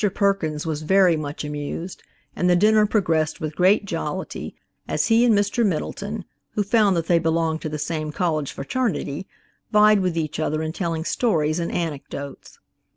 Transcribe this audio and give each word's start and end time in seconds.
Perkins 0.15 0.65
was 0.65 0.81
very 0.81 1.15
much 1.15 1.45
amused 1.45 2.01
and 2.35 2.49
the 2.49 2.55
dinner 2.55 2.87
progressed 2.87 3.39
with 3.39 3.55
great 3.55 3.85
jollity, 3.85 4.55
as 4.87 5.05
he 5.09 5.23
and 5.23 5.37
Mr. 5.37 5.63
Middleton, 5.63 6.25
who 6.53 6.63
found 6.63 6.97
that 6.97 7.05
they 7.05 7.19
belonged 7.19 7.61
to 7.61 7.69
the 7.69 7.77
same 7.77 8.11
College 8.11 8.51
fraternity, 8.51 9.27
vied 9.71 9.99
with 9.99 10.17
each 10.17 10.39
other 10.39 10.63
in 10.63 10.71
telling 10.73 11.05
stories 11.05 11.59
and 11.59 11.71
anecdotes. 11.71 12.57